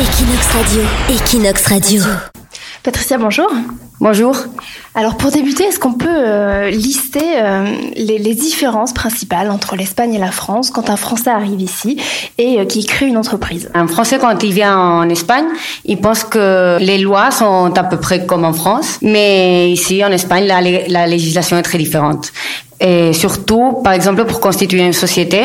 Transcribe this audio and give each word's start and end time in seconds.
Equinox 0.00 0.46
Radio. 0.52 0.82
Equinox 1.08 1.66
Radio. 1.66 2.02
Patricia, 2.84 3.18
bonjour. 3.18 3.50
Bonjour. 3.98 4.36
Alors 4.94 5.16
pour 5.16 5.32
débuter, 5.32 5.64
est-ce 5.64 5.80
qu'on 5.80 5.94
peut 5.94 6.06
euh, 6.08 6.70
lister 6.70 7.20
euh, 7.36 7.64
les, 7.96 8.18
les 8.18 8.34
différences 8.36 8.92
principales 8.92 9.50
entre 9.50 9.74
l'Espagne 9.74 10.14
et 10.14 10.18
la 10.18 10.30
France 10.30 10.70
quand 10.70 10.88
un 10.88 10.96
Français 10.96 11.30
arrive 11.30 11.60
ici 11.60 12.00
et 12.38 12.60
euh, 12.60 12.64
qui 12.64 12.86
crée 12.86 13.06
une 13.06 13.16
entreprise? 13.16 13.70
Un 13.74 13.88
Français, 13.88 14.18
quand 14.20 14.40
il 14.44 14.52
vient 14.52 14.78
en 14.78 15.08
Espagne, 15.08 15.46
il 15.84 15.98
pense 16.00 16.22
que 16.22 16.78
les 16.78 16.98
lois 16.98 17.32
sont 17.32 17.76
à 17.76 17.82
peu 17.82 17.96
près 17.96 18.24
comme 18.24 18.44
en 18.44 18.52
France, 18.52 18.98
mais 19.02 19.68
ici 19.72 20.04
en 20.04 20.12
Espagne, 20.12 20.46
la, 20.46 20.60
la 20.60 21.06
législation 21.08 21.58
est 21.58 21.62
très 21.62 21.78
différente. 21.78 22.30
Et 22.80 23.12
surtout, 23.12 23.80
par 23.82 23.92
exemple, 23.92 24.24
pour 24.24 24.40
constituer 24.40 24.84
une 24.84 24.92
société, 24.92 25.40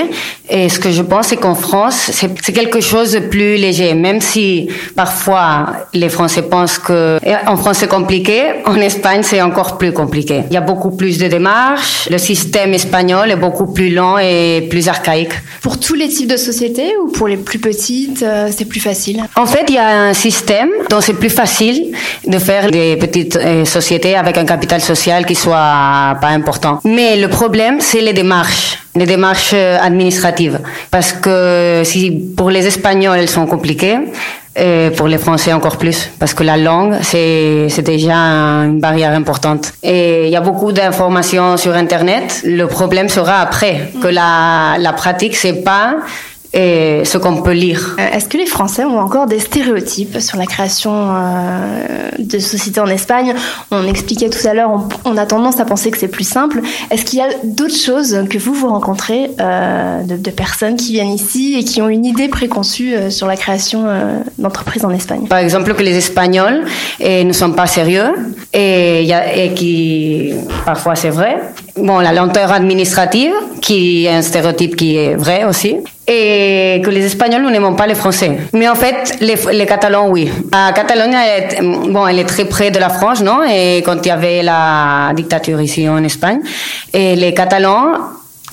et 0.50 0.70
ce 0.70 0.78
que 0.78 0.92
je 0.92 1.02
pense, 1.02 1.28
c'est 1.28 1.38
qu'en 1.38 1.56
France, 1.56 2.12
c'est 2.14 2.54
quelque 2.54 2.80
chose 2.80 3.14
de 3.14 3.20
plus 3.20 3.56
léger, 3.56 3.96
même 3.96 4.22
si 4.22 4.70
parfois 4.96 5.68
les 5.94 6.10
Français 6.10 6.44
pensent 6.44 6.78
que 6.78 7.20
en 7.48 7.58
France 7.58 7.78
c'est 7.80 7.88
compliqué, 7.88 8.42
en 8.66 8.76
Espagne 8.76 9.22
c'est 9.24 9.42
encore 9.42 9.78
plus 9.78 9.92
compliqué. 9.92 10.44
Il 10.50 10.54
y 10.54 10.58
a 10.58 10.62
beaucoup 10.62 10.92
plus 10.92 11.18
de 11.18 11.28
démarches, 11.28 12.08
le 12.10 12.18
système 12.18 12.74
espagnol 12.74 13.32
est 13.32 13.36
beaucoup 13.36 13.74
plus 13.74 13.90
lent 13.90 14.18
et 14.20 14.68
plus 14.70 14.88
archaïque. 14.88 15.34
Pour 15.62 15.80
tous 15.80 15.96
les 15.96 16.10
types 16.10 16.30
de 16.30 16.38
sociétés 16.38 16.92
ou 17.02 17.12
pour 17.12 17.28
les 17.28 17.38
plus 17.38 17.60
petites, 17.60 18.22
euh, 18.22 18.50
c'est 18.56 18.66
plus 18.66 18.80
facile? 18.80 19.24
En 19.36 19.46
fait, 19.46 19.66
il 19.70 19.76
y 19.76 19.80
a 19.80 19.88
un 19.88 20.14
système 20.14 20.70
dont 20.90 21.02
c'est 21.02 21.14
plus 21.14 21.30
facile 21.30 21.96
de 22.28 22.38
faire 22.38 22.70
des 22.70 22.96
petites 22.98 23.38
euh, 23.38 23.66
sociétés 23.66 24.16
avec 24.16 24.38
un 24.38 24.46
capital 24.46 24.82
social 24.82 25.26
qui 25.26 25.36
soit 25.36 26.16
pas 26.22 26.30
important. 26.30 26.80
Mais 26.84 27.16
le 27.24 27.30
problème, 27.30 27.76
c'est 27.80 28.02
les 28.02 28.16
démarches, 28.22 28.70
les 28.96 29.06
démarches 29.06 29.54
euh, 29.54 29.90
administratives. 29.90 30.58
Parce 30.96 31.12
que 31.24 31.82
si 31.92 32.02
pour 32.38 32.50
les 32.56 32.64
Espagnols, 32.72 33.18
elles 33.22 33.36
sont 33.40 33.48
compliquées, 33.56 33.98
et 34.56 34.90
pour 34.98 35.08
les 35.08 35.18
Français 35.26 35.52
encore 35.60 35.78
plus, 35.84 36.00
parce 36.20 36.34
que 36.38 36.44
la 36.44 36.58
langue, 36.58 36.94
c'est, 37.02 37.68
c'est 37.74 37.88
déjà 37.96 38.20
une 38.70 38.80
barrière 38.88 39.14
importante. 39.22 39.64
Et 39.82 40.26
il 40.28 40.32
y 40.32 40.36
a 40.36 40.46
beaucoup 40.50 40.72
d'informations 40.72 41.58
sur 41.64 41.74
Internet. 41.86 42.26
Le 42.46 42.66
problème 42.68 43.10
sera 43.10 43.36
après, 43.48 43.76
que 44.02 44.10
la, 44.20 44.76
la 44.78 44.94
pratique, 44.94 45.36
c'est 45.36 45.64
pas 45.72 45.96
et 46.54 47.02
ce 47.04 47.18
qu'on 47.18 47.42
peut 47.42 47.54
lire. 47.54 47.96
Euh, 48.00 48.16
est-ce 48.16 48.30
que 48.30 48.38
les 48.38 48.46
Français 48.46 48.86
ont 48.86 49.00
encore 49.00 49.26
des 49.26 49.40
stéréotypes 49.40 50.20
sur 50.20 50.38
la 50.38 50.46
création 50.46 50.92
euh, 50.94 52.10
de 52.20 52.38
sociétés 52.38 52.80
en 52.80 52.88
Espagne? 52.88 53.34
On 53.72 53.88
expliquait 53.88 54.30
tout 54.30 54.48
à 54.48 54.54
l'heure, 54.54 54.70
on, 55.06 55.18
a 55.18 55.26
tendance 55.26 55.60
à 55.60 55.66
penser 55.66 55.90
que 55.90 55.98
c'est 55.98 56.08
plus 56.08 56.28
simple. 56.28 56.62
Est-ce 56.92 57.06
qu'il 57.06 57.20
y 57.20 57.22
a 57.24 57.30
d'autres 57.44 57.76
choses 57.76 58.26
que 58.30 58.38
vous 58.38 58.54
vous 58.54 58.70
rencontrez 58.70 59.32
euh, 59.40 60.04
de, 60.04 60.16
de, 60.16 60.32
personnes 60.32 60.76
qui 60.76 60.94
viennent 60.94 61.12
ici 61.12 61.56
et 61.58 61.64
qui 61.64 61.82
ont 61.82 61.90
une 61.90 62.06
idée 62.06 62.28
préconçue 62.28 62.94
euh, 62.94 63.10
sur 63.10 63.26
la 63.26 63.36
création 63.36 63.86
d'entreprises 64.38 64.86
en 64.86 64.92
Espagne? 64.92 65.26
Par 65.28 65.40
exemple, 65.40 65.74
que 65.74 65.82
les 65.82 65.98
Espagnols 65.98 66.66
et 67.00 67.24
ne 67.24 67.34
sont 67.34 67.52
pas 67.52 67.66
sérieux 67.66 68.14
et, 68.54 69.04
y 69.04 69.14
a, 69.14 69.36
et 69.36 69.54
qui 69.54 70.34
parfois 70.66 70.96
c'est 70.96 71.10
vrai. 71.10 71.42
Bon, 71.78 71.98
la 72.00 72.14
lenteur 72.14 72.52
administrative, 72.52 73.34
qui 73.62 74.06
est 74.06 74.10
un 74.10 74.22
stéréotype 74.22 74.76
qui 74.76 74.98
est 74.98 75.16
vrai 75.16 75.46
aussi 75.46 75.78
et 76.08 76.82
que 76.84 76.90
les 76.90 77.06
Espagnols, 77.06 77.50
n'aimons 77.50 77.76
pas 77.76 77.88
les 77.88 77.96
Français. 77.96 78.32
Mais 78.54 78.68
en 78.68 78.76
fait, 78.76 79.18
les, 79.22 79.36
les 79.54 79.66
Catalans, 79.66 80.10
oui. 80.10 80.30
La 80.52 80.72
Catalogne, 80.74 81.14
elle 81.14 81.44
est, 81.44 81.62
bon, 81.62 82.06
elle 82.08 82.20
est 82.20 82.26
très 82.26 82.46
près 82.46 82.72
de 82.72 82.80
la 82.80 82.90
France, 82.90 83.22
non? 83.22 83.40
Et 83.50 83.78
quand 83.86 84.06
il 84.06 84.10
y 84.10 84.12
avait 84.12 84.44
la 84.44 85.12
dictature 85.16 85.62
ici 85.62 85.88
en 85.88 86.04
Espagne, 86.04 86.40
et 86.94 87.16
les 87.16 87.34
Catalans 87.34 87.94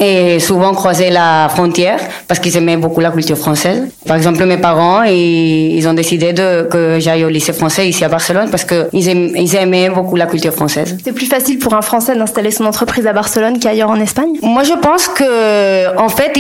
et 0.01 0.41
souvent 0.41 0.73
croiser 0.73 1.11
la 1.11 1.48
frontière 1.51 2.01
parce 2.27 2.41
qu'ils 2.41 2.56
aimaient 2.56 2.77
beaucoup 2.79 3.01
la 3.01 3.11
culture 3.11 3.37
française. 3.37 3.83
Par 4.07 4.17
exemple, 4.17 4.45
mes 4.47 4.57
parents, 4.57 5.03
ils, 5.03 5.77
ils 5.77 5.87
ont 5.87 5.92
décidé 5.92 6.33
de, 6.33 6.67
que 6.70 6.98
j'aille 6.98 7.25
au 7.25 7.29
lycée 7.29 7.53
français 7.53 7.87
ici 7.89 8.05
à 8.05 8.09
Barcelone 8.09 8.48
parce 8.51 8.65
qu'ils 8.65 8.89
ils 8.95 9.57
aimaient 9.57 9.91
beaucoup 9.91 10.17
la 10.17 10.27
culture 10.27 10.53
française. 10.53 10.97
C'est 11.05 11.12
plus 11.12 11.27
facile 11.27 11.59
pour 11.59 11.75
un 11.75 11.83
Français 11.83 12.17
d'installer 12.17 12.51
son 12.51 12.65
entreprise 12.65 13.07
à 13.07 13.12
Barcelone 13.12 13.58
qu'ailleurs 13.58 13.91
en 13.91 14.01
Espagne? 14.01 14.33
Moi, 14.42 14.63
je 14.64 14.73
pense 14.73 15.08
que, 15.08 15.97
en 15.98 16.08
fait, 16.08 16.33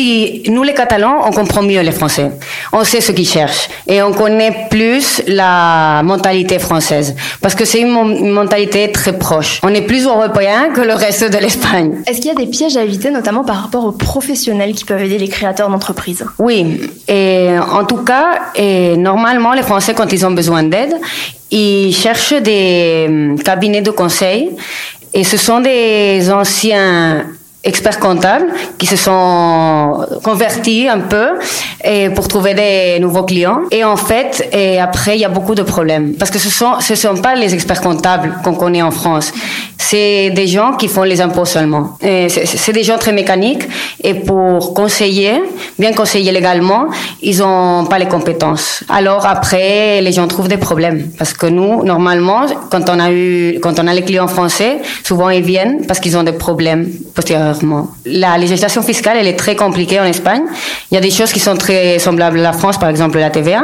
nous 0.48 0.62
les 0.62 0.74
Catalans, 0.74 1.18
on 1.26 1.30
comprend 1.30 1.62
mieux 1.62 1.80
les 1.80 1.92
Français. 1.92 2.30
On 2.72 2.84
sait 2.84 3.00
ce 3.00 3.12
qu'ils 3.12 3.28
cherchent 3.28 3.68
et 3.86 4.02
on 4.02 4.12
connaît 4.12 4.66
plus 4.70 5.22
la 5.26 6.02
mentalité 6.02 6.58
française 6.58 7.14
parce 7.42 7.54
que 7.54 7.64
c'est 7.64 7.80
une, 7.80 7.94
une 7.96 8.30
mentalité 8.30 8.90
très 8.92 9.12
proche. 9.12 9.60
On 9.62 9.74
est 9.74 9.82
plus 9.82 10.06
européen 10.06 10.70
que 10.74 10.80
le 10.80 10.94
reste 10.94 11.30
de 11.30 11.38
l'Espagne. 11.38 11.92
Est-ce 12.06 12.20
qu'il 12.20 12.28
y 12.28 12.30
a 12.30 12.34
des 12.34 12.46
pièges 12.46 12.76
à 12.76 12.82
éviter, 12.82 13.10
notamment 13.10 13.44
par 13.50 13.62
rapport 13.62 13.84
aux 13.84 13.90
professionnels 14.10 14.74
qui 14.76 14.84
peuvent 14.84 15.02
aider 15.02 15.18
les 15.18 15.26
créateurs 15.26 15.68
d'entreprises. 15.68 16.24
Oui, 16.38 16.88
et 17.08 17.48
en 17.80 17.84
tout 17.84 18.04
cas, 18.10 18.28
et 18.54 18.96
normalement, 18.96 19.54
les 19.54 19.62
Français, 19.62 19.92
quand 19.92 20.12
ils 20.12 20.24
ont 20.24 20.30
besoin 20.30 20.62
d'aide, 20.62 20.94
ils 21.50 21.92
cherchent 21.92 22.40
des 22.50 23.06
hum, 23.08 23.36
cabinets 23.42 23.82
de 23.82 23.90
conseil. 23.90 24.50
Et 25.12 25.24
ce 25.24 25.36
sont 25.36 25.58
des 25.58 26.30
anciens 26.30 27.24
experts 27.62 27.98
comptables 27.98 28.46
qui 28.78 28.86
se 28.86 28.96
sont 28.96 30.06
convertis 30.22 30.88
un 30.88 31.00
peu 31.00 31.26
pour 32.14 32.26
trouver 32.28 32.54
des 32.54 32.98
nouveaux 33.00 33.24
clients. 33.24 33.60
Et 33.70 33.84
en 33.84 33.96
fait 33.96 34.48
et 34.52 34.80
après 34.80 35.16
il 35.16 35.20
y 35.20 35.24
a 35.24 35.28
beaucoup 35.28 35.54
de 35.54 35.62
problèmes. 35.62 36.14
Parce 36.14 36.30
que 36.30 36.38
ce 36.38 36.48
sont 36.48 36.74
ce 36.80 36.94
sont 36.94 37.16
pas 37.16 37.34
les 37.34 37.52
experts 37.52 37.82
comptables 37.82 38.34
qu'on 38.42 38.54
connaît 38.54 38.82
en 38.82 38.90
France 38.90 39.32
c'est 39.90 40.30
des 40.30 40.46
gens 40.46 40.70
qui 40.78 40.88
font 40.88 41.02
les 41.02 41.20
impôts 41.20 41.44
seulement. 41.44 41.84
C'est 42.00 42.72
des 42.72 42.84
gens 42.84 42.98
très 42.98 43.12
mécaniques. 43.12 43.64
Et 44.02 44.14
pour 44.14 44.72
conseiller 44.74 45.34
bien 45.78 45.92
conseiller 45.92 46.32
légalement 46.32 46.84
ils 47.22 47.42
ont 47.42 47.84
pas 47.90 47.98
les 47.98 48.10
compétences. 48.16 48.84
Alors 48.88 49.26
après 49.26 50.00
les 50.00 50.12
gens 50.12 50.26
trouvent 50.28 50.48
des 50.48 50.62
problèmes. 50.68 51.00
Parce 51.18 51.32
que 51.32 51.46
nous 51.46 51.84
normalement 51.84 52.42
quand 52.70 52.88
on 52.88 52.98
a 53.06 53.10
eu 53.10 53.58
quand 53.62 53.76
on 53.80 53.86
a 53.86 53.94
les 53.98 54.04
clients 54.08 54.28
français 54.36 54.72
souvent 55.02 55.30
ils 55.30 55.46
viennent 55.54 55.86
parce 55.88 56.00
qu'ils 56.00 56.16
ont 56.16 56.22
des 56.30 56.38
problèmes 56.46 56.82
postérieurs 57.14 57.58
la 58.06 58.38
législation 58.38 58.82
fiscale, 58.82 59.16
elle 59.20 59.26
est 59.26 59.38
très 59.44 59.56
compliquée 59.56 60.00
en 60.00 60.04
Espagne. 60.04 60.42
Il 60.90 60.94
y 60.94 60.98
a 60.98 61.00
des 61.00 61.10
choses 61.10 61.32
qui 61.32 61.40
sont 61.40 61.56
très 61.56 61.98
semblables 61.98 62.38
à 62.40 62.42
la 62.42 62.52
France, 62.52 62.78
par 62.78 62.88
exemple 62.88 63.18
la 63.18 63.30
TVA, 63.30 63.62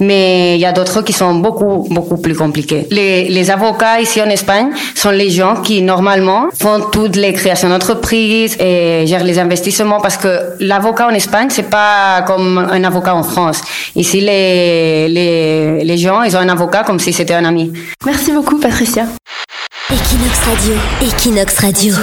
mais 0.00 0.54
il 0.56 0.60
y 0.60 0.64
a 0.64 0.72
d'autres 0.72 1.02
qui 1.02 1.12
sont 1.12 1.34
beaucoup, 1.34 1.86
beaucoup 1.90 2.18
plus 2.18 2.34
compliquées. 2.34 2.86
Les, 2.90 3.28
les 3.28 3.50
avocats 3.50 4.00
ici 4.00 4.20
en 4.20 4.30
Espagne 4.30 4.70
sont 4.94 5.10
les 5.10 5.30
gens 5.30 5.61
qui, 5.62 5.82
normalement, 5.82 6.48
font 6.60 6.80
toutes 6.90 7.16
les 7.16 7.32
créations 7.32 7.68
d'entreprises 7.68 8.56
et 8.60 9.06
gèrent 9.06 9.24
les 9.24 9.38
investissements 9.38 10.00
parce 10.00 10.16
que 10.16 10.32
l'avocat 10.60 11.06
en 11.08 11.14
Espagne, 11.14 11.48
c'est 11.50 11.70
pas 11.70 12.22
comme 12.26 12.58
un 12.58 12.84
avocat 12.84 13.14
en 13.14 13.22
France. 13.22 13.60
Ici, 13.96 14.20
les, 14.20 15.08
les, 15.08 15.84
les 15.84 15.98
gens, 15.98 16.22
ils 16.22 16.36
ont 16.36 16.40
un 16.40 16.48
avocat 16.48 16.82
comme 16.84 16.98
si 16.98 17.12
c'était 17.12 17.34
un 17.34 17.44
ami. 17.44 17.72
Merci 18.04 18.32
beaucoup, 18.32 18.58
Patricia. 18.58 19.04
Equinox 19.90 20.38
Radio. 20.46 20.74
Equinox 21.02 21.58
Radio. 21.58 21.94